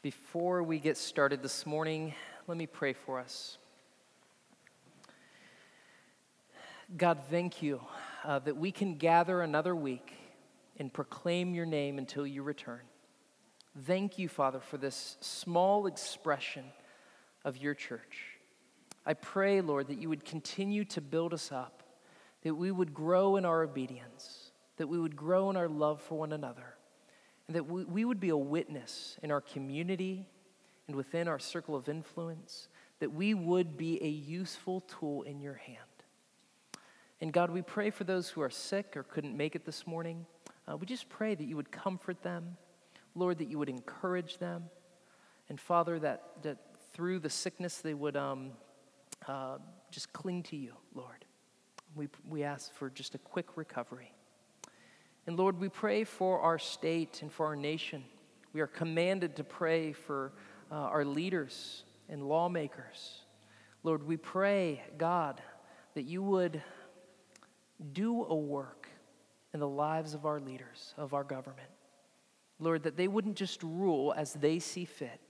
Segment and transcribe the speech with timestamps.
[0.00, 2.14] Before we get started this morning,
[2.46, 3.58] let me pray for us.
[6.96, 7.80] God, thank you
[8.22, 10.12] uh, that we can gather another week
[10.78, 12.82] and proclaim your name until you return.
[13.86, 16.66] Thank you, Father, for this small expression
[17.44, 18.38] of your church.
[19.04, 21.82] I pray, Lord, that you would continue to build us up,
[22.42, 26.16] that we would grow in our obedience, that we would grow in our love for
[26.16, 26.77] one another
[27.48, 30.26] that we, we would be a witness in our community
[30.86, 32.68] and within our circle of influence,
[33.00, 35.78] that we would be a useful tool in your hand.
[37.20, 40.24] And God, we pray for those who are sick or couldn't make it this morning.
[40.66, 42.56] Uh, we just pray that you would comfort them,
[43.14, 44.64] Lord, that you would encourage them.
[45.48, 46.58] And Father, that, that
[46.92, 48.50] through the sickness they would um,
[49.26, 49.58] uh,
[49.90, 51.24] just cling to you, Lord.
[51.94, 54.12] We, we ask for just a quick recovery.
[55.28, 58.02] And Lord, we pray for our state and for our nation.
[58.54, 60.32] We are commanded to pray for
[60.72, 63.20] uh, our leaders and lawmakers.
[63.82, 65.42] Lord, we pray, God,
[65.92, 66.62] that you would
[67.92, 68.88] do a work
[69.52, 71.68] in the lives of our leaders, of our government.
[72.58, 75.20] Lord, that they wouldn't just rule as they see fit,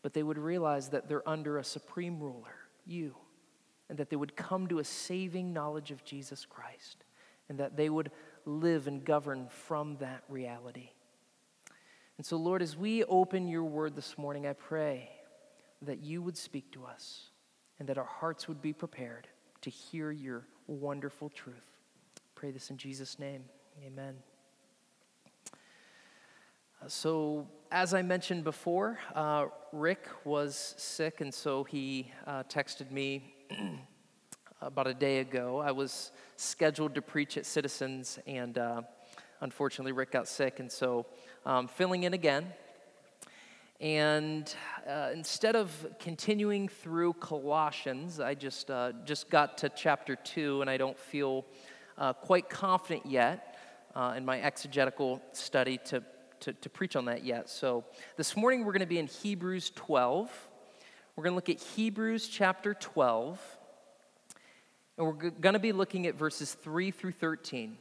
[0.00, 2.56] but they would realize that they're under a supreme ruler,
[2.86, 3.14] you,
[3.90, 7.04] and that they would come to a saving knowledge of Jesus Christ,
[7.50, 8.10] and that they would
[8.44, 10.90] live and govern from that reality.
[12.16, 15.10] And so, Lord, as we open your word this morning, I pray
[15.82, 17.30] that you would speak to us
[17.78, 19.26] and that our hearts would be prepared
[19.62, 21.78] to hear your wonderful truth.
[22.34, 23.44] Pray this in Jesus' name.
[23.84, 24.14] Amen.
[26.80, 32.90] Uh, so, as I mentioned before, uh, Rick was sick, and so he uh, texted
[32.90, 33.34] me
[34.64, 35.58] about a day ago.
[35.58, 38.82] I was scheduled to preach at Citizens, and uh,
[39.42, 41.04] unfortunately, Rick got sick, and so
[41.44, 42.46] um, filling in again.
[43.78, 44.52] And
[44.88, 50.70] uh, instead of continuing through Colossians, I just uh, just got to chapter two, and
[50.70, 51.44] I don't feel
[51.98, 53.58] uh, quite confident yet
[53.94, 56.02] uh, in my exegetical study to,
[56.40, 57.50] to, to preach on that yet.
[57.50, 57.84] So
[58.16, 60.48] this morning we're going to be in Hebrews 12.
[61.16, 63.38] We're going to look at Hebrews chapter 12.
[64.96, 67.76] And we're going to be looking at verses 3 through 13,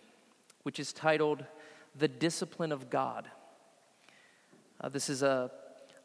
[0.64, 1.46] which is titled
[1.96, 3.30] The Discipline of God.
[4.82, 5.52] Uh, this is a,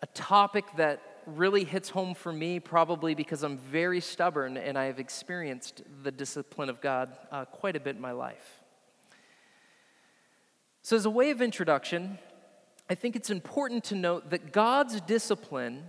[0.02, 4.84] a topic that really hits home for me, probably because I'm very stubborn and I
[4.84, 8.60] have experienced the discipline of God uh, quite a bit in my life.
[10.82, 12.18] So, as a way of introduction,
[12.88, 15.84] I think it's important to note that God's discipline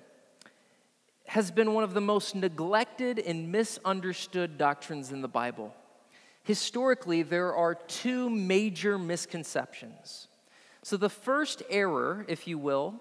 [1.29, 5.75] has been one of the most neglected and misunderstood doctrines in the Bible.
[6.41, 10.27] Historically, there are two major misconceptions.
[10.81, 12.95] So, the first error, if you will,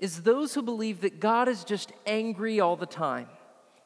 [0.00, 3.28] is those who believe that God is just angry all the time.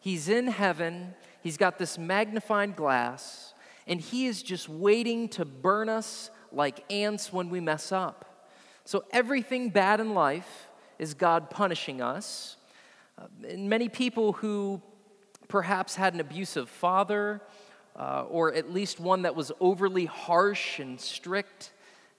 [0.01, 3.53] He's in heaven, he's got this magnifying glass,
[3.87, 8.49] and he is just waiting to burn us like ants when we mess up.
[8.87, 10.69] So, everything bad in life
[10.99, 12.56] is God punishing us
[13.19, 14.83] uh, and many people who
[15.49, 17.41] perhaps had an abusive father,
[17.97, 21.73] uh, or at least one that was overly harsh and strict,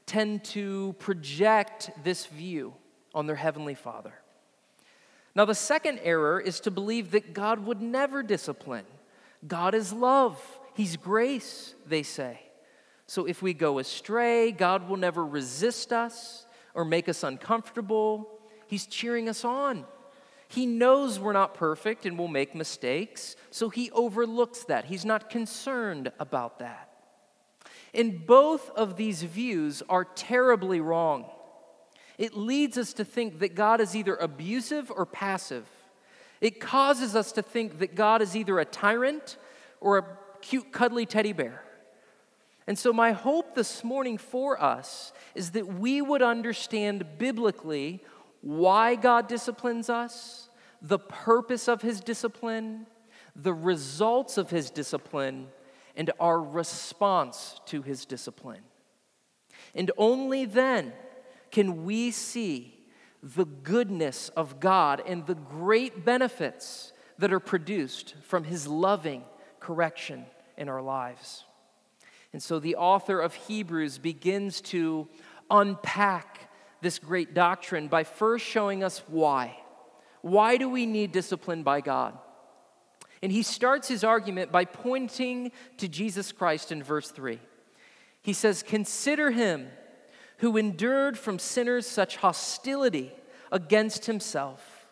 [0.06, 2.74] tend to project this view
[3.14, 4.14] on their heavenly father.
[5.36, 8.86] Now, the second error is to believe that God would never discipline.
[9.46, 10.40] God is love,
[10.76, 12.40] He's grace, they say.
[13.08, 18.30] So if we go astray, God will never resist us or make us uncomfortable.
[18.68, 19.86] He's cheering us on.
[20.56, 24.86] He knows we're not perfect and we'll make mistakes, so he overlooks that.
[24.86, 26.90] He's not concerned about that.
[27.94, 31.26] And both of these views are terribly wrong.
[32.18, 35.66] It leads us to think that God is either abusive or passive.
[36.40, 39.36] It causes us to think that God is either a tyrant
[39.82, 40.06] or a
[40.40, 41.66] cute, cuddly teddy bear.
[42.66, 48.02] And so, my hope this morning for us is that we would understand biblically
[48.46, 50.50] why God disciplines us,
[50.88, 52.86] the purpose of his discipline,
[53.36, 55.48] the results of his discipline,
[55.96, 58.62] and our response to his discipline.
[59.74, 60.94] And only then
[61.52, 62.78] can we see
[63.24, 69.24] the goodness of God and the great benefits that are produced from his loving
[69.60, 71.46] correction in our lives.
[72.32, 75.08] And so the author of Hebrews begins to
[75.50, 79.58] unpack this great doctrine by first showing us why.
[80.26, 82.18] Why do we need discipline by God?
[83.22, 87.40] And he starts his argument by pointing to Jesus Christ in verse 3.
[88.24, 89.68] He says, Consider him
[90.38, 93.14] who endured from sinners such hostility
[93.52, 94.88] against himself,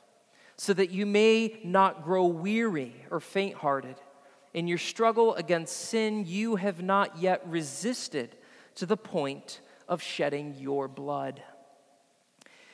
[0.55, 3.95] so that you may not grow weary or faint hearted.
[4.53, 8.35] In your struggle against sin, you have not yet resisted
[8.75, 11.41] to the point of shedding your blood.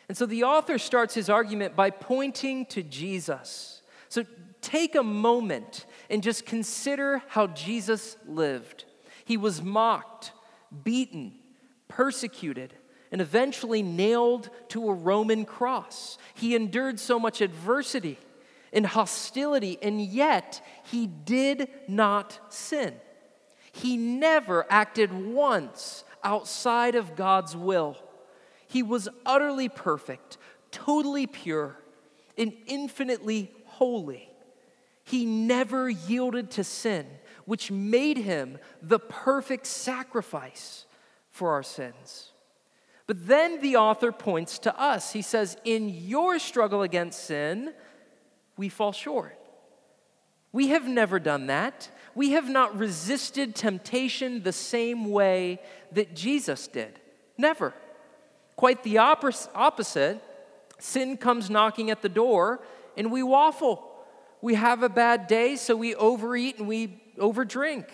[0.10, 3.84] And so the author starts his argument by pointing to Jesus.
[4.10, 4.26] So
[4.60, 8.86] take a moment and just consider how Jesus lived.
[9.24, 10.32] He was mocked,
[10.84, 11.36] beaten,
[11.88, 12.74] persecuted,
[13.12, 16.18] and eventually nailed to a Roman cross.
[16.34, 18.18] He endured so much adversity
[18.74, 22.96] and hostility, and yet he did not sin.
[23.72, 27.96] He never acted once outside of God's will.
[28.69, 30.38] He was utterly perfect,
[30.69, 31.75] totally pure,
[32.38, 34.30] and infinitely holy.
[35.04, 37.07] He never yielded to sin,
[37.45, 40.86] which made him the perfect sacrifice
[41.31, 42.31] for our sins.
[43.07, 45.13] But then the author points to us.
[45.13, 47.74] He says, In your struggle against sin,
[48.56, 49.36] we fall short.
[50.51, 51.89] We have never done that.
[52.13, 55.60] We have not resisted temptation the same way
[55.92, 57.00] that Jesus did.
[57.36, 57.74] Never.
[58.60, 60.22] Quite the opposite.
[60.80, 62.60] Sin comes knocking at the door
[62.98, 63.90] and we waffle.
[64.42, 67.86] We have a bad day, so we overeat and we overdrink.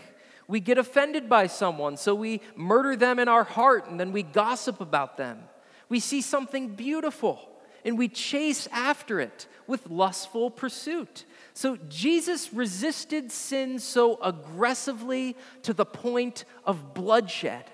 [0.47, 4.23] We get offended by someone, so we murder them in our heart and then we
[4.23, 5.43] gossip about them.
[5.87, 7.47] We see something beautiful
[7.85, 11.25] and we chase after it with lustful pursuit.
[11.53, 17.65] So Jesus resisted sin so aggressively to the point of bloodshed.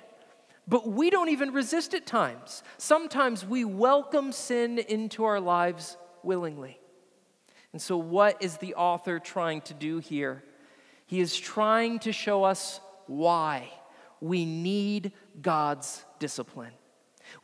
[0.72, 2.64] But we don't even resist at times.
[2.78, 6.80] Sometimes we welcome sin into our lives willingly.
[7.74, 10.46] And so, what is the author trying to do here?
[11.08, 13.70] He is trying to show us why
[14.22, 16.72] we need God's discipline.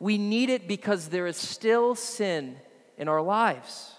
[0.00, 2.56] We need it because there is still sin
[2.96, 3.92] in our lives.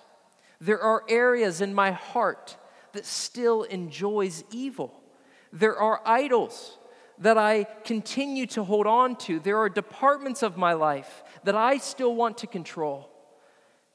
[0.59, 2.57] There are areas in my heart
[2.93, 4.99] that still enjoys evil.
[5.53, 6.78] There are idols
[7.19, 9.39] that I continue to hold on to.
[9.39, 13.09] There are departments of my life that I still want to control.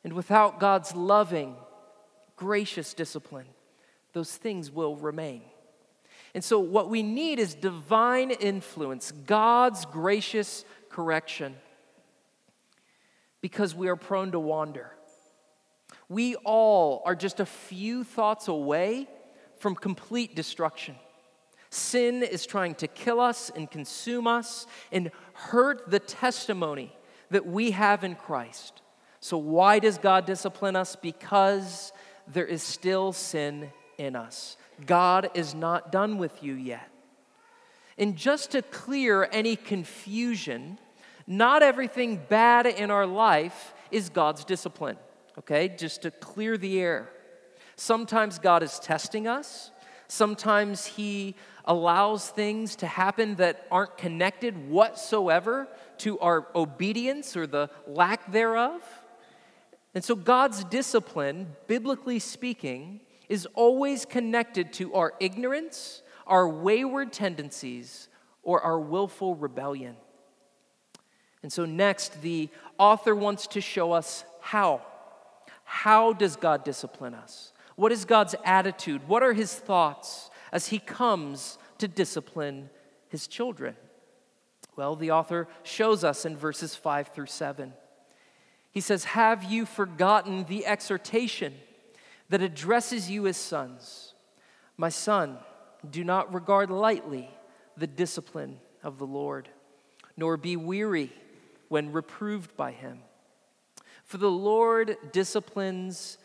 [0.04, 1.56] And without God's loving,
[2.36, 3.46] gracious discipline,
[4.12, 5.42] those things will remain.
[6.34, 11.54] And so, what we need is divine influence, God's gracious correction,
[13.40, 14.90] because we are prone to wander.
[16.08, 19.08] We all are just a few thoughts away
[19.58, 20.96] from complete destruction.
[21.74, 26.96] Sin is trying to kill us and consume us and hurt the testimony
[27.30, 28.80] that we have in Christ.
[29.18, 30.94] So, why does God discipline us?
[30.94, 31.92] Because
[32.28, 34.56] there is still sin in us.
[34.86, 36.88] God is not done with you yet.
[37.98, 40.78] And just to clear any confusion,
[41.26, 44.96] not everything bad in our life is God's discipline,
[45.40, 45.68] okay?
[45.68, 47.10] Just to clear the air.
[47.74, 49.72] Sometimes God is testing us,
[50.14, 51.34] sometimes He
[51.64, 55.68] allows things to happen that aren't connected whatsoever
[55.98, 58.82] to our obedience or the lack thereof.
[59.94, 68.08] And so, God's discipline, biblically speaking, is always connected to our ignorance, our wayward tendencies,
[68.42, 69.96] or our willful rebellion.
[71.42, 72.48] And so, next, the
[72.78, 74.82] author wants to show us how.
[75.64, 77.53] How does God discipline us?
[77.76, 79.08] What is God's attitude?
[79.08, 82.70] What are his thoughts as he comes to discipline
[83.08, 83.76] his children?
[84.76, 87.72] Well, the author shows us in verses 5 through 7.
[88.70, 91.54] He says, Have you forgotten the exhortation?
[92.28, 94.14] that addresses you as sons.
[94.76, 95.38] My son,
[95.88, 97.30] do not regard lightly
[97.76, 99.48] the discipline of the Lord,
[100.16, 101.12] nor be weary
[101.68, 103.00] when reproved by him.
[104.04, 106.18] For the Lord disciplines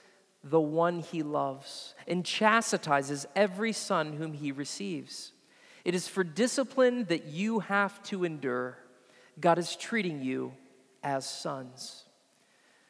[0.43, 5.33] the one he loves and chastises every son whom he receives.
[5.83, 8.77] It is for discipline that you have to endure.
[9.39, 10.53] God is treating you
[11.03, 12.05] as sons.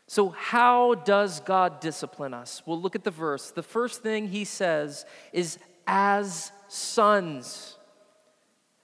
[0.08, 2.64] So, how does God discipline us?
[2.66, 3.52] We'll look at the verse.
[3.52, 7.78] The first thing he says is, as sons,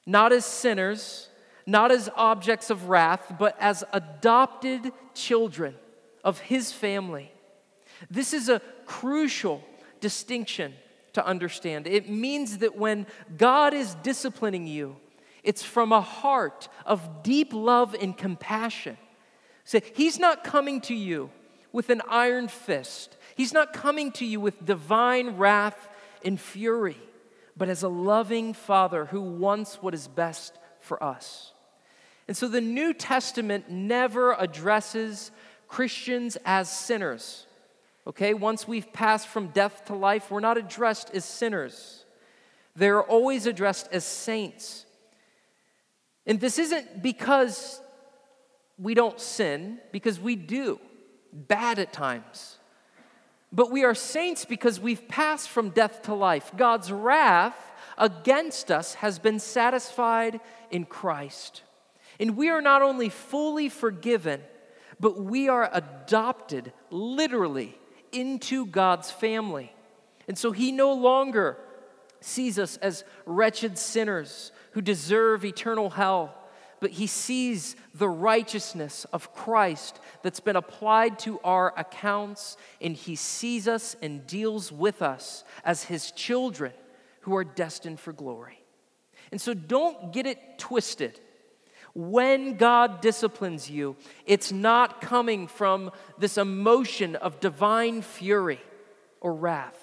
[0.05, 1.29] not as sinners,
[1.65, 5.73] not as objects of wrath, but as adopted children
[6.23, 7.31] of his family.
[8.09, 9.63] This is a crucial
[9.99, 10.73] distinction
[11.13, 11.87] to understand.
[11.87, 14.97] It means that when God is disciplining you,
[15.43, 18.97] it's from a heart of deep love and compassion.
[19.63, 21.29] Say, He's not coming to you
[21.71, 23.17] with an iron fist.
[23.35, 25.89] He's not coming to you with divine wrath
[26.23, 26.97] and fury,
[27.57, 31.51] but as a loving Father who wants what is best for us.
[32.27, 35.31] And so the New Testament never addresses
[35.67, 37.44] Christians as sinners.
[38.07, 42.05] Okay, once we've passed from death to life, we're not addressed as sinners.
[42.75, 44.85] They're always addressed as saints.
[46.27, 47.81] And this isn't because
[48.77, 50.79] we don't sin, because we do,
[51.33, 52.57] bad at times.
[53.51, 56.51] But we are saints because we've passed from death to life.
[56.55, 57.57] God's wrath
[57.97, 61.63] against us has been satisfied in Christ.
[62.19, 64.41] And we are not only fully forgiven,
[64.99, 67.77] but we are adopted literally
[68.15, 69.73] into God's family.
[70.27, 71.57] And so He no longer
[72.21, 76.33] sees us as wretched sinners who deserve eternal hell,
[76.79, 83.15] but He sees the righteousness of Christ that's been applied to our accounts, and He
[83.15, 86.73] sees us and deals with us as His children
[87.21, 88.63] who are destined for glory.
[89.31, 91.19] And so don't get it twisted.
[91.95, 98.59] When God disciplines you, it's not coming from this emotion of divine fury
[99.21, 99.79] or wrath.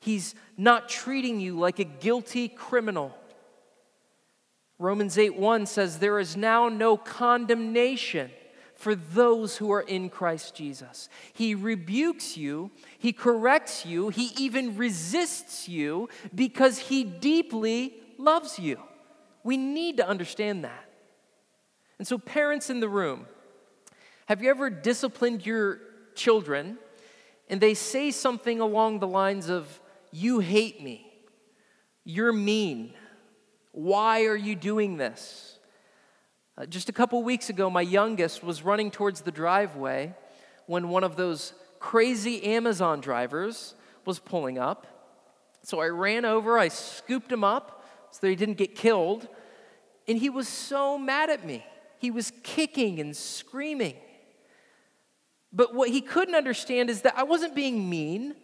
[0.00, 3.16] He's not treating you like a guilty criminal.
[4.80, 8.30] Romans 8 1 says, There is now no condemnation
[8.74, 11.08] for those who are in Christ Jesus.
[11.32, 18.80] He rebukes you, He corrects you, He even resists you because He deeply loves you.
[19.44, 20.87] We need to understand that.
[21.98, 23.26] And so, parents in the room,
[24.26, 25.80] have you ever disciplined your
[26.14, 26.78] children
[27.48, 29.80] and they say something along the lines of,
[30.12, 31.10] You hate me,
[32.04, 32.92] you're mean,
[33.72, 35.58] why are you doing this?
[36.56, 40.14] Uh, just a couple weeks ago, my youngest was running towards the driveway
[40.66, 43.74] when one of those crazy Amazon drivers
[44.04, 44.86] was pulling up.
[45.62, 49.28] So I ran over, I scooped him up so that he didn't get killed,
[50.06, 51.64] and he was so mad at me
[51.98, 53.96] he was kicking and screaming.
[55.52, 58.34] But what he couldn't understand is that I wasn't being mean.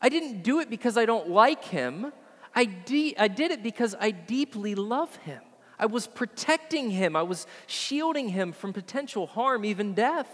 [0.00, 2.12] I didn't do it because I don't like him.
[2.54, 5.40] I, de- I did it because I deeply love him.
[5.78, 10.28] I was protecting him, I was shielding him from potential harm, even death.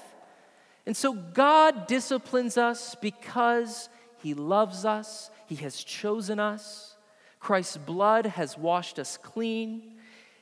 [0.86, 6.96] And so God disciplines us because he loves us, he has chosen us.
[7.38, 9.94] Christ's blood has washed us clean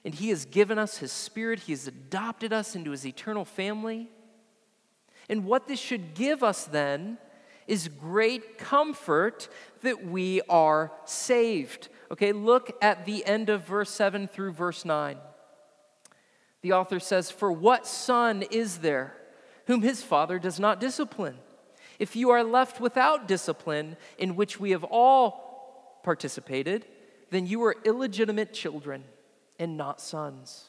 [0.05, 1.61] and He has given us His Spirit.
[1.61, 4.09] He has adopted us into His eternal family.
[5.29, 7.19] And what this should give us then
[7.67, 9.49] is great comfort
[9.83, 11.89] that we are saved.
[12.11, 15.19] Okay, look at the end of verse 7 through verse 9.
[16.63, 19.15] The author says, For what son is there
[19.67, 21.37] whom his father does not discipline?
[21.99, 26.87] If you are left without discipline, in which we have all participated,
[27.31, 29.05] then you are illegitimate children
[29.59, 30.65] and not sons.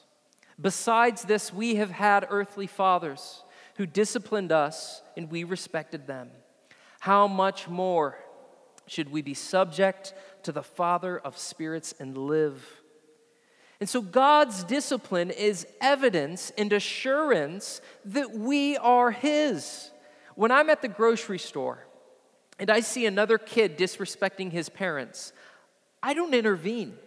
[0.60, 3.44] Besides this, we have had earthly fathers
[3.76, 6.30] who disciplined us, and we respected them.
[7.00, 8.18] How much more
[8.88, 12.82] should we be subject to the Father of spirits and live?
[13.80, 19.92] And so, God's discipline is evidence and assurance that we are His.
[20.40, 21.86] When I'm at the grocery store
[22.60, 25.34] and I see another kid disrespecting his parents,
[26.02, 26.98] I don't intervene.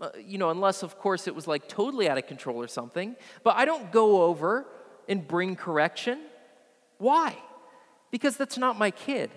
[0.00, 3.16] Uh, you know, unless, of course, it was like totally out of control or something.
[3.42, 4.66] But I don't go over
[5.08, 6.20] and bring correction.
[6.98, 7.36] Why?
[8.10, 9.30] Because that's not my kid.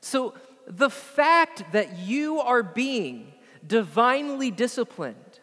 [0.00, 0.34] So
[0.66, 3.32] the fact that you are being
[3.66, 5.40] divinely disciplined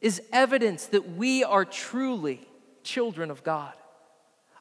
[0.00, 2.40] is evidence that we are truly
[2.82, 3.72] children of God.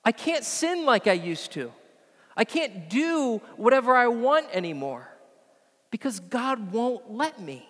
[0.04, 1.72] I can't sin like I used to.
[2.38, 5.10] I can't do whatever I want anymore
[5.90, 7.68] because God won't let me.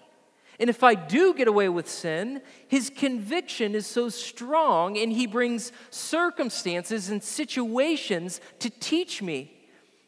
[0.59, 5.27] And if I do get away with sin, his conviction is so strong and he
[5.27, 9.51] brings circumstances and situations to teach me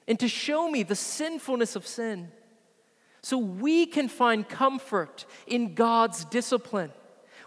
[0.07, 2.31] and to show me the sinfulness of sin.
[3.21, 6.91] So we can find comfort in God's discipline.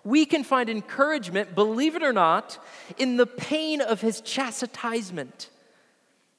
[0.04, 2.62] We can find encouragement, believe it or not,
[2.99, 5.49] in the pain of his chastisement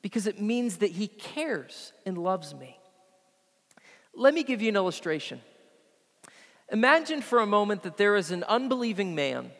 [0.01, 2.77] because it means that he cares and loves me.
[4.13, 5.41] Let me give you an illustration.
[6.72, 9.51] Imagine for a moment that there is an unbelieving man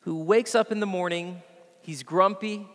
[0.00, 1.42] who wakes up in the morning,
[1.80, 2.66] he's grumpy,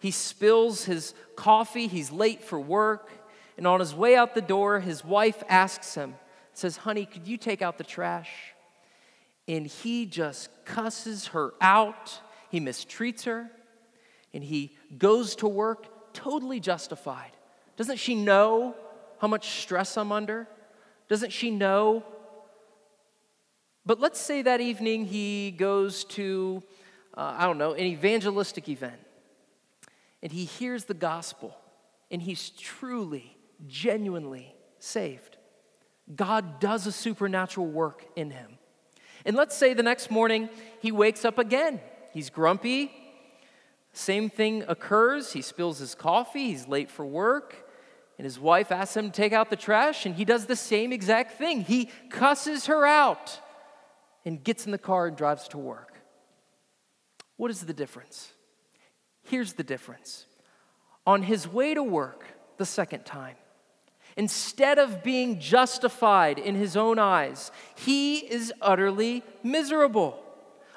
[0.00, 3.12] he spills his coffee, he's late for work,
[3.56, 6.16] and on his way out the door, his wife asks him,
[6.52, 8.30] says, Honey, could you take out the trash?
[9.46, 13.48] And he just cusses her out, he mistreats her,
[14.32, 17.30] and he goes to work totally justified.
[17.76, 18.74] Doesn't she know
[19.20, 20.48] how much stress I'm under?
[21.08, 22.02] Doesn't she know
[23.86, 26.62] but let's say that evening he goes to,
[27.16, 29.00] uh, I don't know, an evangelistic event.
[30.22, 31.54] and he hears the gospel
[32.10, 33.36] and he's truly,
[33.66, 35.36] genuinely saved.
[36.16, 38.58] God does a supernatural work in him.
[39.26, 40.48] And let's say the next morning
[40.80, 41.80] he wakes up again.
[42.12, 42.90] He's grumpy.
[43.92, 45.32] Same thing occurs.
[45.34, 46.48] He spills his coffee.
[46.48, 47.68] He's late for work.
[48.16, 50.92] And his wife asks him to take out the trash, and he does the same
[50.92, 51.62] exact thing.
[51.62, 53.40] He cusses her out
[54.24, 55.94] and gets in the car and drives to work.
[57.36, 58.32] What is the difference?
[59.22, 60.26] Here's the difference.
[61.06, 62.24] On his way to work
[62.56, 63.36] the second time,
[64.16, 70.20] instead of being justified in his own eyes, he is utterly miserable.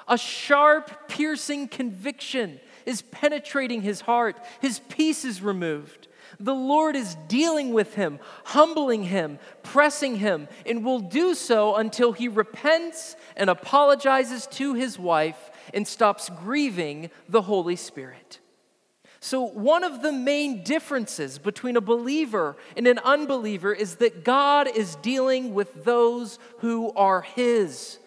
[0.08, 4.36] A sharp, piercing conviction is penetrating his heart.
[4.60, 6.07] His peace is removed.
[6.40, 12.12] The Lord is dealing with him, humbling him, pressing him, and will do so until
[12.12, 18.38] he repents and apologizes to his wife and stops grieving the Holy Spirit.
[19.20, 24.68] So, one of the main differences between a believer and an unbeliever is that God
[24.68, 27.98] is dealing with those who are His.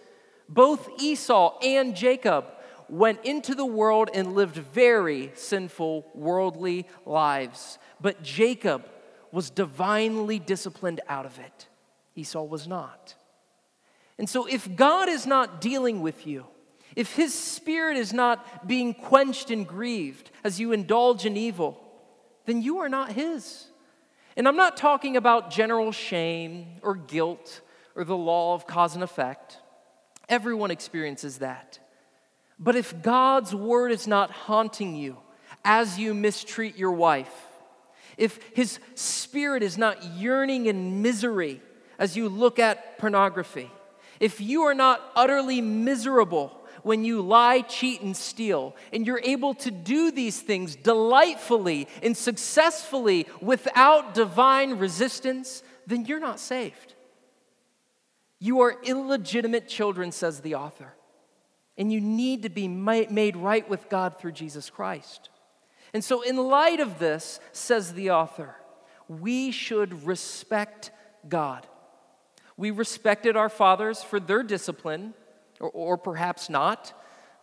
[0.48, 2.46] Both Esau and Jacob
[2.92, 7.80] went into the world and lived very sinful, worldly lives.
[8.02, 8.86] But Jacob
[9.32, 11.68] was divinely disciplined out of it,
[12.16, 13.16] Esau was not.
[14.18, 16.46] And so, if God is not dealing with you,
[16.96, 21.82] if his spirit is not being quenched and grieved as you indulge in evil,
[22.46, 23.68] then you are not his.
[24.36, 27.62] And I'm not talking about general shame or guilt
[27.96, 29.58] or the law of cause and effect.
[30.30, 31.80] Everyone experiences that.
[32.62, 35.18] But if God's word is not haunting you
[35.66, 37.34] as you mistreat your wife,
[38.18, 41.60] if his spirit is not yearning in misery
[41.98, 43.72] as you look at pornography,
[44.20, 49.56] if you are not utterly miserable when you lie, cheat, and steal, and you're able
[49.56, 56.94] to do these things delightfully and successfully without divine resistance, then you're not saved.
[58.40, 60.94] You are illegitimate children, says the author,
[61.82, 65.30] and you need to be made right with God through Jesus Christ.
[65.96, 68.56] And so, in light of this, says the author,
[69.08, 70.92] we should respect
[71.28, 71.66] God.
[72.56, 75.16] We respected our fathers for their discipline
[75.60, 76.94] or, or perhaps not.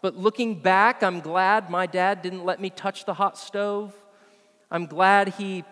[0.03, 3.93] But looking back, I'm glad my dad didn't let me touch the hot stove.
[4.71, 5.65] I'm glad he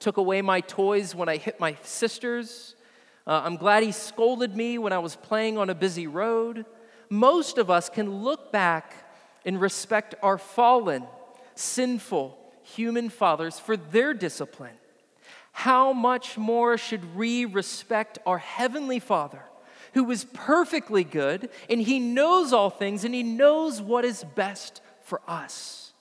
[0.00, 2.74] took away my toys when I hit my sisters.
[3.24, 6.66] Uh, I'm glad he scolded me when I was playing on a busy road.
[7.10, 8.94] Most of us can look back
[9.44, 11.04] and respect our fallen,
[11.54, 14.76] sinful human fathers for their discipline.
[15.52, 19.42] How much more should we respect our Heavenly Father
[19.94, 24.80] who is perfectly good, and he knows all things, and he knows what is best
[25.02, 25.92] for us.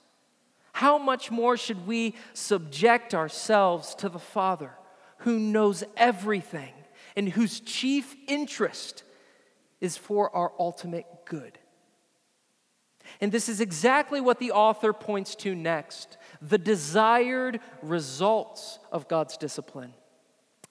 [0.73, 4.71] How much more should we subject ourselves to the Father
[5.19, 6.73] who knows everything
[7.15, 9.03] and whose chief interest
[9.81, 11.57] is for our ultimate good?
[13.21, 19.35] And this is exactly what the author points to next the desired results of God's
[19.35, 19.93] discipline.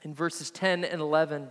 [0.02, 1.48] In verses 10 and 11,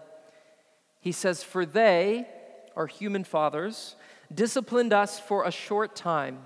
[1.02, 2.28] he says, For they,
[2.76, 3.96] our human fathers,
[4.34, 6.39] disciplined us for a short time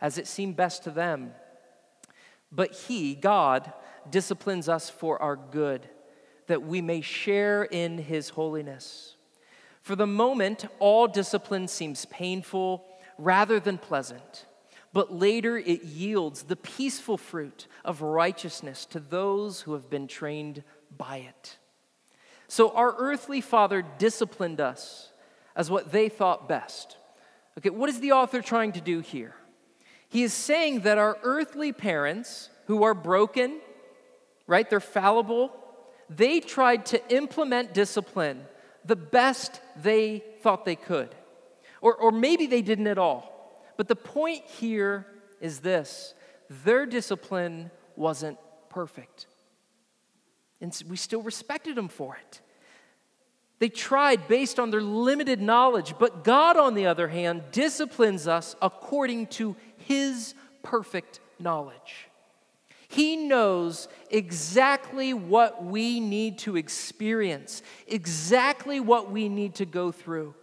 [0.00, 1.32] as it seemed best to them.
[2.52, 3.72] But He, God,
[4.08, 5.88] disciplines us for our good,
[6.46, 9.15] that we may share in His holiness.
[9.86, 12.84] For the moment, all discipline seems painful
[13.18, 14.44] rather than pleasant,
[14.92, 20.64] but later it yields the peaceful fruit of righteousness to those who have been trained
[20.98, 21.58] by it.
[22.48, 25.12] So our earthly father disciplined us
[25.54, 26.96] as what they thought best.
[27.56, 29.36] Okay, what is the author trying to do here?
[30.08, 33.60] He is saying that our earthly parents, who are broken,
[34.48, 35.52] right, they're fallible,
[36.10, 38.46] they tried to implement discipline
[38.86, 41.14] the best they thought they could.
[41.80, 43.32] Or, or maybe they didn't at all.
[43.76, 45.06] But the point here
[45.40, 46.14] is this
[46.64, 48.38] their discipline wasn't
[48.70, 49.26] perfect.
[50.60, 52.40] And we still respected them for it.
[53.58, 58.54] They tried based on their limited knowledge, but God, on the other hand, disciplines us
[58.60, 62.08] according to His perfect knowledge.
[62.96, 70.34] He knows exactly what we need to experience, exactly what we need to go through,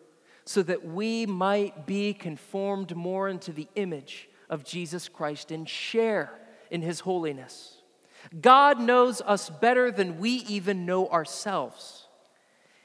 [0.46, 6.30] so that we might be conformed more into the image of Jesus Christ and share
[6.70, 7.82] in His holiness.
[8.40, 12.06] God knows us better than we even know ourselves.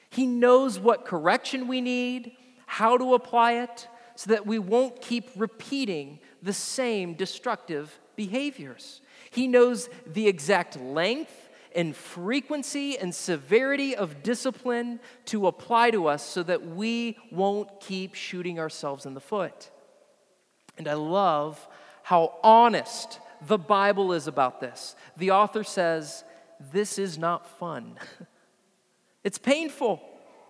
[0.08, 2.32] He knows what correction we need,
[2.64, 9.02] how to apply it, so that we won't keep repeating the same destructive behaviors.
[9.30, 16.22] He knows the exact length and frequency and severity of discipline to apply to us
[16.22, 19.70] so that we won't keep shooting ourselves in the foot.
[20.76, 21.68] And I love
[22.02, 24.96] how honest the Bible is about this.
[25.16, 26.24] The author says,
[26.72, 27.96] This is not fun.
[29.24, 30.00] it's painful,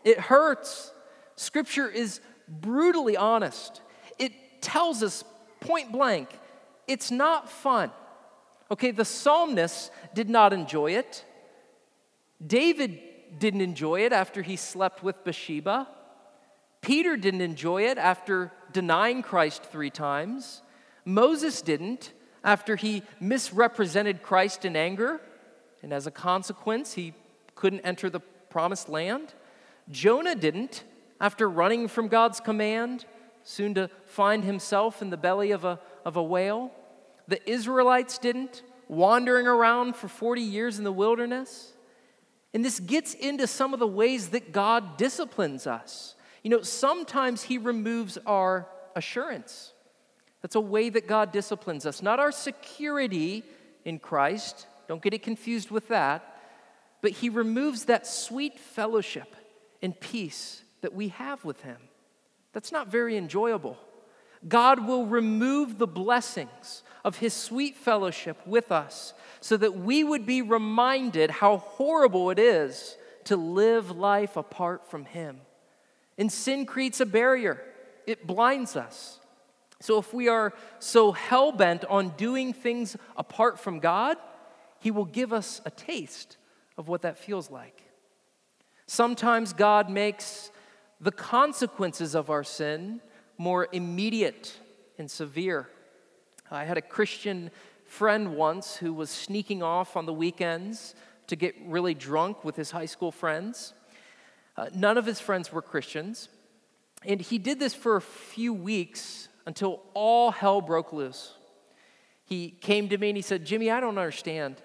[0.05, 0.93] it hurts.
[1.37, 3.81] Scripture is brutally honest.
[4.19, 5.25] It tells us
[5.61, 6.29] point blank,
[6.87, 7.91] it's not fun.
[8.71, 11.25] Okay, the psalmist did not enjoy it.
[12.45, 13.01] David
[13.39, 15.89] didn't enjoy it after he slept with Bathsheba.
[16.81, 20.63] Peter didn't enjoy it after denying Christ three times.
[21.05, 22.13] Moses didn't
[22.45, 25.21] after he misrepresented Christ in anger,
[25.83, 27.15] and as a consequence, he
[27.55, 29.35] couldn't enter the promised land.
[29.91, 30.85] Jonah didn't
[31.21, 33.07] after running from God's command,
[33.43, 36.71] soon to find himself in the belly of a, of a whale.
[37.29, 41.73] The Israelites didn't, wandering around for 40 years in the wilderness.
[42.55, 46.15] And this gets into some of the ways that God disciplines us.
[46.43, 49.75] You know, sometimes He removes our assurance.
[50.41, 53.45] That's a way that God disciplines us, not our security
[53.85, 54.67] in Christ.
[54.89, 56.37] Don't get it confused with that.
[57.03, 59.37] But He removes that sweet fellowship
[59.83, 61.77] and peace that we have with Him.
[62.53, 63.77] That's not very enjoyable.
[64.47, 70.27] God will remove the blessings of His sweet fellowship with us so that we would
[70.27, 75.41] be reminded how horrible it is to live life apart from Him.
[76.17, 77.63] And sin creates a barrier,
[78.07, 79.21] it blinds us.
[79.81, 84.17] So if we are so hell bent on doing things apart from God,
[84.81, 86.37] He will give us a taste
[86.77, 87.83] of what that feels like.
[88.87, 90.51] Sometimes God makes
[91.01, 93.01] the consequences of our sin
[93.39, 94.57] more immediate
[94.99, 95.69] and severe.
[96.51, 97.51] I had a Christian
[97.87, 100.95] friend once who was sneaking off on the weekends
[101.29, 103.73] to get really drunk with his high school friends.
[104.57, 106.29] Uh, none of his friends were Christians,
[107.05, 111.35] and he did this for a few weeks until all hell broke loose.
[112.25, 114.57] He came to me and he said, Jimmy, I don't understand.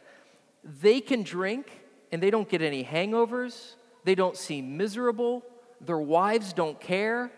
[0.63, 1.67] They can drink
[2.11, 5.43] and they don't get any hangovers, they don't seem miserable,
[5.79, 7.31] their wives don't care.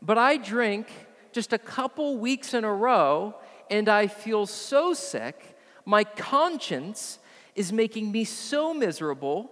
[0.00, 0.88] But I drink
[1.32, 3.34] just a couple weeks in a row
[3.70, 5.56] and I feel so sick.
[5.84, 7.18] My conscience
[7.54, 9.50] is making me so miserable.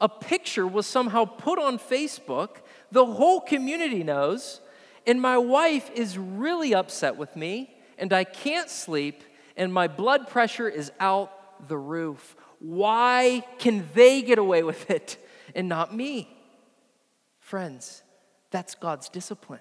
[0.00, 2.56] A picture was somehow put on Facebook.
[2.90, 4.60] The whole community knows.
[5.06, 9.22] And my wife is really upset with me, and I can't sleep,
[9.56, 12.36] and my blood pressure is out the roof.
[12.58, 15.18] Why can they get away with it
[15.54, 16.34] and not me?
[17.38, 18.02] Friends,
[18.50, 19.60] that's God's discipline.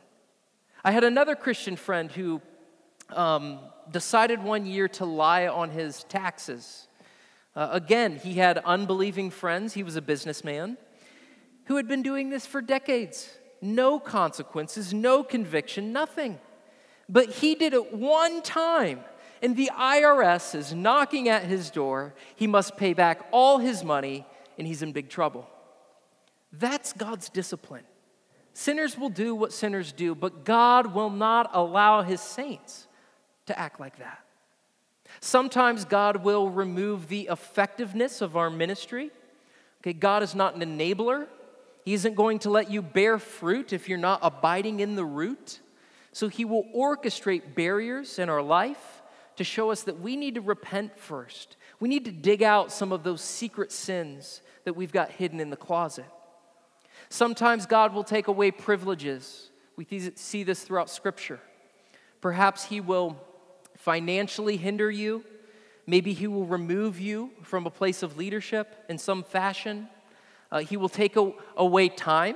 [0.86, 2.42] I had another Christian friend who
[3.10, 6.88] um, decided one year to lie on his taxes.
[7.56, 9.74] Uh, again, he had unbelieving friends.
[9.74, 10.78] He was a businessman
[11.66, 13.30] who had been doing this for decades.
[13.62, 16.38] No consequences, no conviction, nothing.
[17.08, 19.00] But he did it one time,
[19.42, 22.14] and the IRS is knocking at his door.
[22.36, 24.26] He must pay back all his money,
[24.58, 25.48] and he's in big trouble.
[26.52, 27.86] That's God's discipline.
[28.54, 32.88] Sinners will do what sinners do, but God will not allow his saints
[33.48, 34.20] to act like that.
[35.20, 39.12] Sometimes God will remove the effectiveness of our ministry.
[39.82, 41.28] Okay, God is not an enabler.
[41.84, 45.60] He isn't going to let you bear fruit if you're not abiding in the root.
[46.12, 49.02] So he will orchestrate barriers in our life
[49.36, 51.58] to show us that we need to repent first.
[51.80, 55.50] We need to dig out some of those secret sins that we've got hidden in
[55.50, 56.06] the closet.
[57.14, 59.52] Sometimes God will take away privileges.
[59.76, 61.40] We see this throughout Scripture.
[62.22, 63.18] Perhaps He will
[63.78, 65.24] financially hinder you.
[65.86, 69.90] Maybe He will remove you from a place of leadership in some fashion.
[70.52, 72.36] Uh, he will take a, away time.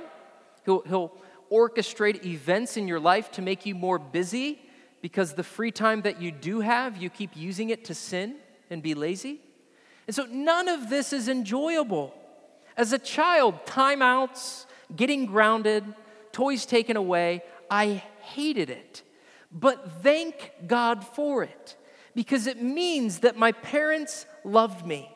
[0.64, 1.12] He'll, he'll
[1.50, 4.60] orchestrate events in your life to make you more busy
[5.02, 8.36] because the free time that you do have, you keep using it to sin
[8.70, 9.40] and be lazy.
[10.06, 12.14] And so none of this is enjoyable.
[12.76, 15.84] As a child, timeouts, getting grounded,
[16.32, 17.42] toys taken away.
[17.70, 19.02] I hated it.
[19.50, 21.76] But thank God for it
[22.14, 25.10] because it means that my parents loved me.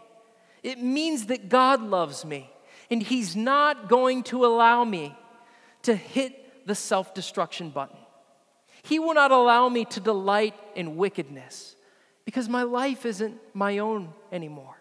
[0.62, 2.48] It means that God loves me,
[2.90, 5.16] and He's not going to allow me
[5.82, 7.96] to hit the self destruction button.
[8.82, 11.76] He will not allow me to delight in wickedness
[12.24, 14.80] because my life isn't my own anymore.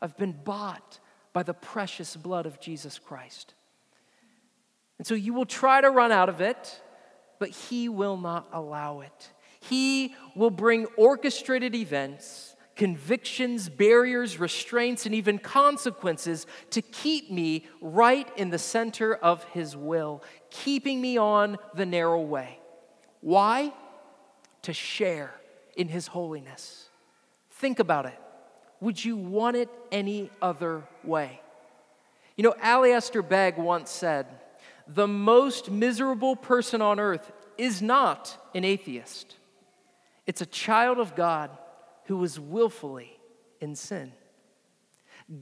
[0.00, 0.98] I've been bought
[1.32, 3.54] by the precious blood of Jesus Christ.
[4.98, 6.82] And so you will try to run out of it,
[7.38, 9.32] but He will not allow it.
[9.60, 18.28] He will bring orchestrated events, convictions, barriers, restraints, and even consequences to keep me right
[18.36, 22.58] in the center of His will, keeping me on the narrow way.
[23.20, 23.72] Why?
[24.62, 25.34] To share
[25.76, 26.88] in His holiness.
[27.50, 28.18] Think about it.
[28.80, 31.40] Would you want it any other way?
[32.36, 34.26] You know, Alistair Begg once said,
[34.88, 39.36] The most miserable person on earth is not an atheist,
[40.26, 41.50] it's a child of God
[42.04, 43.18] who was willfully
[43.60, 44.12] in sin.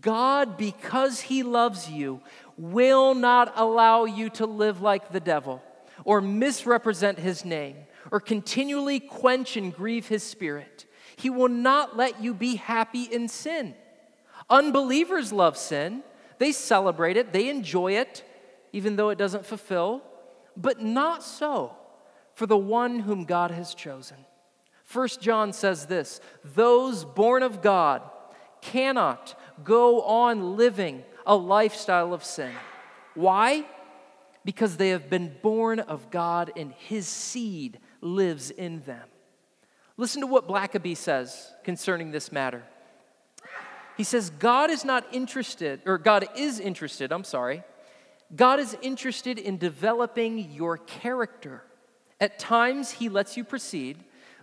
[0.00, 2.20] God, because He loves you,
[2.56, 5.62] will not allow you to live like the devil
[6.04, 7.76] or misrepresent His name
[8.10, 10.86] or continually quench and grieve His Spirit.
[11.16, 13.74] He will not let you be happy in sin.
[14.50, 16.02] Unbelievers love sin,
[16.38, 18.24] they celebrate it, they enjoy it,
[18.72, 20.02] even though it doesn't fulfill,
[20.56, 21.76] but not so
[22.34, 24.16] for the one whom God has chosen.
[24.84, 28.02] First John says this those born of God
[28.60, 32.52] cannot go on living a lifestyle of sin.
[33.14, 33.64] Why?
[34.44, 39.08] Because they have been born of God and his seed lives in them.
[39.96, 42.62] Listen to what Blackaby says concerning this matter.
[43.96, 47.64] He says, God is not interested, or God is interested, I'm sorry.
[48.34, 51.62] God is interested in developing your character.
[52.20, 53.98] At times, He lets you proceed,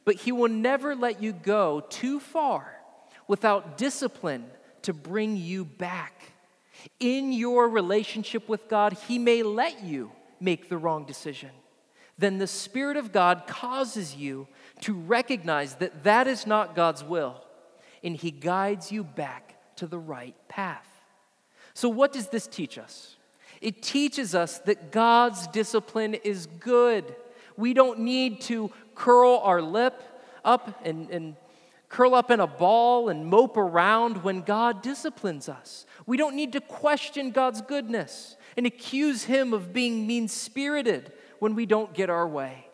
[0.05, 2.79] but He will never let you go too far
[3.27, 4.45] without discipline
[4.83, 6.31] to bring you back.
[6.99, 11.49] In your relationship with God, He may let you make the wrong decision.
[12.17, 14.47] Then the Spirit of God causes you
[14.81, 17.41] to recognize that that is not God's will,
[18.03, 20.87] and He guides you back to the right path.
[21.73, 23.15] So, what does this teach us?
[23.63, 27.15] It teaches us that God's discipline is good.
[27.55, 30.03] We don't need to curl our lip
[30.43, 31.37] up and, and
[31.87, 35.85] curl up in a ball and mope around when God disciplines us.
[36.05, 41.55] We don't need to question God's goodness and accuse Him of being mean spirited when
[41.55, 42.67] we don't get our way.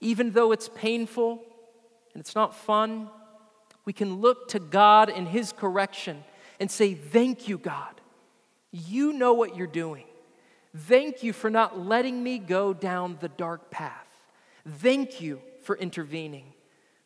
[0.00, 1.40] Even though it's painful
[2.14, 3.08] and it's not fun,
[3.84, 6.24] we can look to God in His correction
[6.58, 7.93] and say, Thank you, God.
[8.76, 10.02] You know what you're doing.
[10.76, 14.08] Thank you for not letting me go down the dark path.
[14.68, 16.46] Thank you for intervening,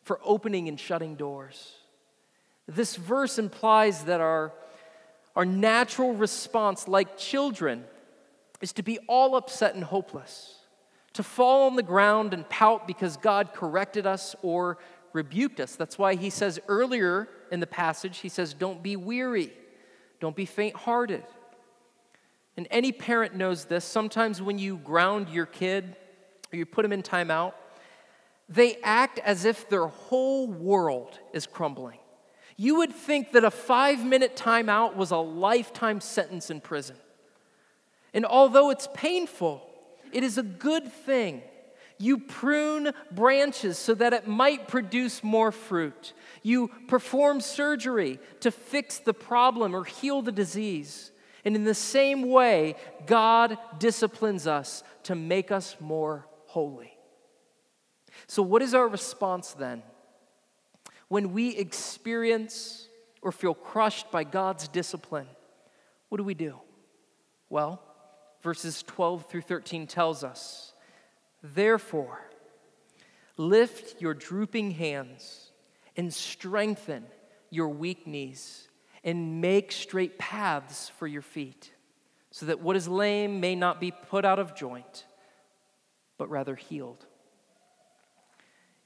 [0.01, 1.73] for opening and shutting doors.
[2.67, 4.51] This verse implies that our,
[5.35, 7.83] our natural response, like children,
[8.61, 10.55] is to be all upset and hopeless,
[11.13, 14.79] to fall on the ground and pout because God corrected us or
[15.13, 15.75] rebuked us.
[15.75, 19.53] That's why he says earlier in the passage, he says, Don't be weary,
[20.19, 21.23] don't be faint hearted.
[22.59, 23.85] And any parent knows this.
[23.85, 25.95] Sometimes when you ground your kid
[26.51, 27.53] or you put them in timeout,
[28.49, 31.99] they act as if their whole world is crumbling.
[32.57, 36.97] You would think that a five minute timeout was a lifetime sentence in prison.
[38.13, 39.65] And although it's painful,
[40.11, 41.43] it is a good thing.
[41.97, 46.11] You prune branches so that it might produce more fruit.
[46.43, 51.13] You perform surgery to fix the problem or heal the disease.
[51.49, 52.75] And in the same way,
[53.07, 56.93] God disciplines us to make us more holy.
[58.27, 59.81] So, what is our response then?
[61.07, 62.87] When we experience
[63.23, 65.25] or feel crushed by God's discipline,
[66.09, 66.59] what do we do?
[67.49, 67.81] Well,
[68.43, 70.73] verses 12 through 13 tells us,
[71.41, 72.29] Therefore,
[73.37, 75.49] lift your drooping hands
[75.97, 77.05] and strengthen
[77.49, 78.68] your weak knees
[79.03, 81.71] and make straight paths for your feet,
[82.31, 85.05] so that what is lame may not be put out of joint,
[86.17, 87.05] but rather healed.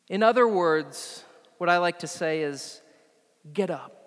[0.10, 1.24] In other words,
[1.58, 2.82] what I like to say is
[3.54, 4.00] get up.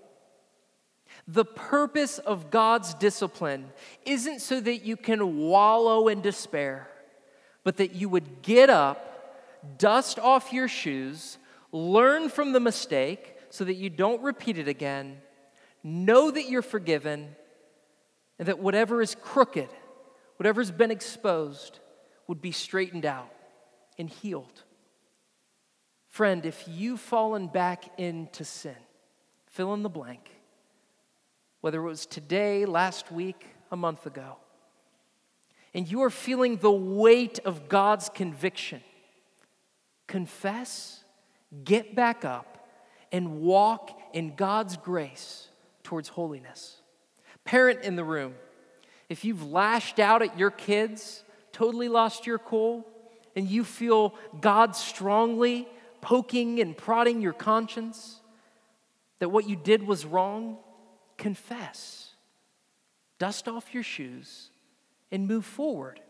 [1.27, 3.71] The purpose of God's discipline
[4.05, 6.89] isn't so that you can wallow in despair,
[7.65, 11.39] but that you would get up, dust off your shoes,
[11.73, 15.17] learn from the mistake so that you don't repeat it again,
[15.89, 17.37] Know that you're forgiven
[18.41, 19.69] and that whatever is crooked,
[20.37, 21.79] whatever's been exposed,
[22.27, 23.31] would be straightened out
[23.97, 24.65] and healed.
[26.09, 28.75] Friend, if you've fallen back into sin,
[29.47, 30.29] fill in the blank,
[31.61, 34.39] whether it was today, last week, a month ago,
[35.73, 38.81] and you are feeling the weight of God's conviction,
[40.09, 41.05] confess,
[41.63, 42.69] get back up,
[43.13, 45.47] and walk in God's grace
[45.87, 46.79] towards holiness.
[47.45, 48.35] Parent in the room,
[49.09, 51.23] if you've lashed out at your kids,
[51.53, 52.85] totally lost your cool,
[53.37, 55.69] and you feel God strongly
[56.01, 58.21] poking and prodding your conscience
[59.21, 60.59] that what you did was wrong,
[61.17, 62.11] confess.
[63.21, 64.51] Dust off your shoes
[65.13, 66.01] and move forward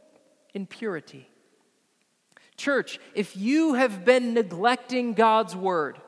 [0.55, 1.29] in purity.
[2.57, 5.99] Church, if you have been neglecting God's word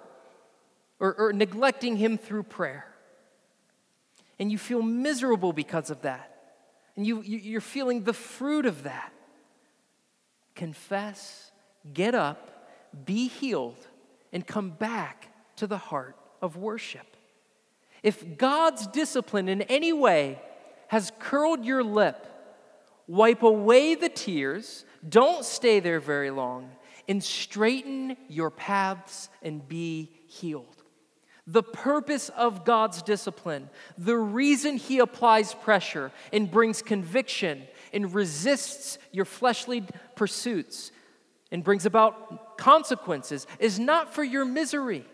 [0.98, 2.86] or, or, neglecting Him through prayer,
[4.38, 6.34] and you feel miserable because of that,
[6.96, 9.12] and you, you, you're feeling the fruit of that,
[10.54, 11.50] confess,
[11.92, 12.68] get up,
[13.04, 13.86] be healed,
[14.32, 17.16] and come back to the heart of worship.
[18.02, 20.40] If God's discipline in any way
[20.88, 22.26] has curled your lip,
[23.06, 26.70] wipe away the tears, don't stay there very long,
[27.08, 30.77] and straighten your paths and be healed.
[31.50, 38.98] The purpose of God's discipline, the reason He applies pressure and brings conviction and resists
[39.12, 39.82] your fleshly
[40.14, 40.92] pursuits
[41.50, 45.06] and brings about consequences, is not for your misery.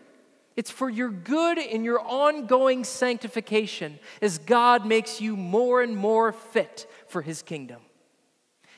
[0.57, 6.33] It's for your good and your ongoing sanctification as God makes you more and more
[6.33, 7.79] fit for His kingdom.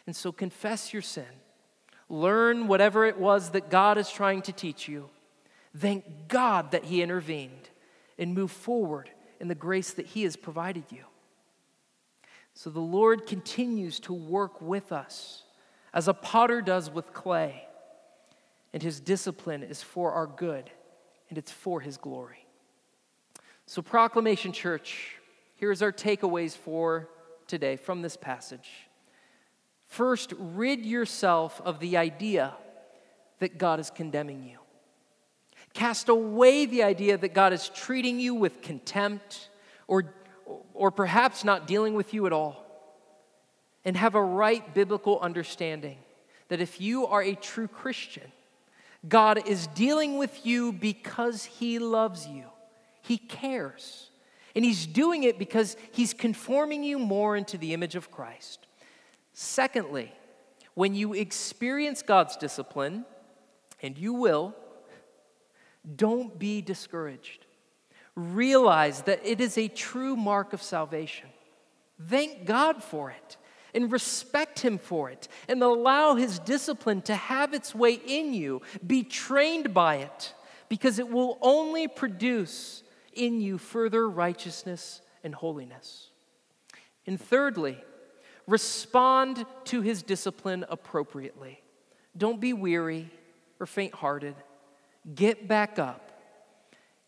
[0.05, 1.25] And so confess your sin.
[2.07, 5.09] Learn whatever it was that God is trying to teach you.
[5.77, 7.69] Thank God that He intervened
[8.17, 9.09] and move forward
[9.39, 11.03] in the grace that He has provided you.
[12.53, 15.43] So the Lord continues to work with us
[15.93, 17.63] as a potter does with clay,
[18.73, 20.69] and His discipline is for our good
[21.29, 22.45] and it's for His glory.
[23.65, 25.17] So, Proclamation Church,
[25.55, 27.09] here's our takeaways for
[27.47, 28.69] today from this passage.
[29.87, 32.53] First, rid yourself of the idea
[33.39, 34.57] that God is condemning you.
[35.73, 39.49] Cast away the idea that God is treating you with contempt
[39.87, 40.13] or,
[40.73, 42.65] or perhaps not dealing with you at all.
[43.85, 45.97] And have a right biblical understanding
[46.49, 48.31] that if you are a true Christian,
[49.07, 52.45] God is dealing with you because He loves you,
[53.01, 54.09] He cares.
[54.55, 58.65] And He's doing it because He's conforming you more into the image of Christ.
[59.33, 60.11] Secondly,
[60.73, 63.05] when you experience God's discipline,
[63.81, 64.55] and you will,
[65.95, 67.45] don't be discouraged.
[68.15, 71.29] Realize that it is a true mark of salvation.
[72.09, 73.37] Thank God for it
[73.73, 78.61] and respect Him for it and allow His discipline to have its way in you.
[78.85, 80.33] Be trained by it
[80.69, 86.09] because it will only produce in you further righteousness and holiness.
[87.05, 87.77] And thirdly,
[88.47, 91.61] Respond to his discipline appropriately.
[92.15, 93.11] Don't be weary
[93.59, 94.35] or faint hearted.
[95.13, 96.11] Get back up.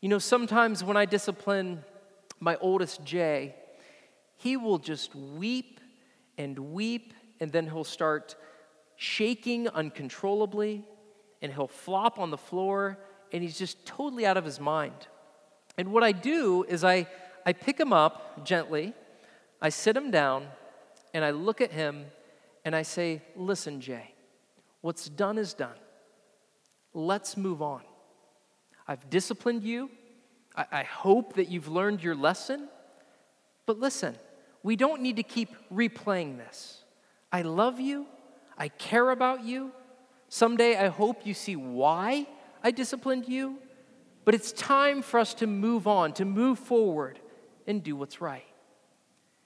[0.02, 1.84] You know, sometimes when I discipline
[2.40, 3.56] my oldest Jay,
[4.38, 5.82] he will just weep
[6.38, 8.36] and weep, and then he'll start
[8.96, 10.86] shaking uncontrollably,
[11.42, 12.98] and he'll flop on the floor,
[13.34, 15.08] and he's just totally out of his mind.
[15.78, 17.08] And what I do is I,
[17.46, 18.94] I pick him up gently,
[19.62, 20.48] I sit him down,
[21.14, 22.06] and I look at him
[22.64, 24.14] and I say, Listen, Jay,
[24.82, 25.76] what's done is done.
[26.94, 27.82] Let's move on.
[28.88, 29.90] I've disciplined you.
[30.56, 32.68] I, I hope that you've learned your lesson.
[33.66, 34.16] But listen,
[34.64, 36.84] we don't need to keep replaying this.
[37.32, 38.08] I love you.
[38.58, 39.72] I care about you.
[40.28, 42.28] Someday I hope you see why
[42.64, 43.58] I disciplined you.
[44.26, 47.20] But it's time for us to move on, to move forward,
[47.66, 48.46] and do what's right.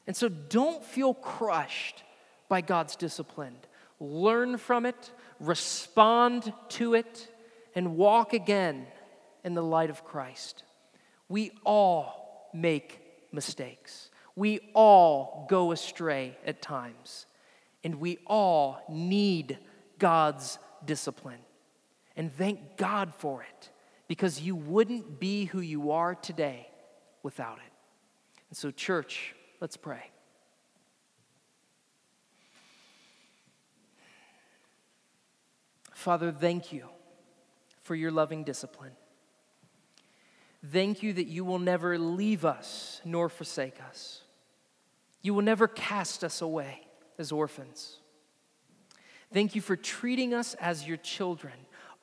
[0.07, 2.03] And so don't feel crushed
[2.49, 3.55] by God's discipline.
[3.99, 7.29] Learn from it, respond to it,
[7.75, 8.87] and walk again
[9.43, 10.63] in the light of Christ.
[11.29, 14.09] We all make mistakes.
[14.35, 17.25] We all go astray at times.
[17.83, 19.57] And we all need
[19.99, 21.39] God's discipline.
[22.15, 23.69] And thank God for it
[24.07, 26.67] because you wouldn't be who you are today
[27.23, 27.73] without it.
[28.49, 30.11] And so, church, Let's pray.
[35.93, 36.89] Father, thank you
[37.83, 38.93] for your loving discipline.
[40.65, 44.21] Thank you that you will never leave us nor forsake us.
[45.21, 47.99] You will never cast us away as orphans.
[49.33, 51.53] Thank you for treating us as your children.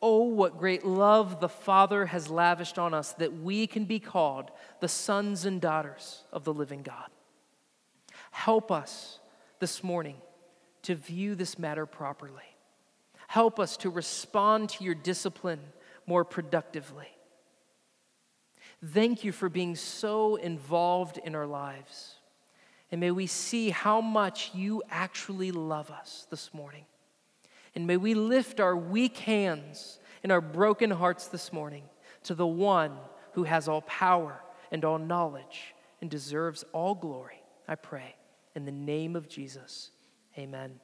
[0.02, 4.50] Oh, what great love the Father has lavished on us that we can be called
[4.80, 7.08] the sons and daughters of the living God.
[8.30, 9.20] Help us
[9.58, 10.16] this morning
[10.82, 12.49] to view this matter properly.
[13.30, 15.60] Help us to respond to your discipline
[16.04, 17.06] more productively.
[18.84, 22.16] Thank you for being so involved in our lives.
[22.90, 26.86] And may we see how much you actually love us this morning.
[27.76, 31.84] And may we lift our weak hands and our broken hearts this morning
[32.24, 32.96] to the one
[33.34, 37.44] who has all power and all knowledge and deserves all glory.
[37.68, 38.16] I pray
[38.56, 39.92] in the name of Jesus.
[40.36, 40.80] Amen.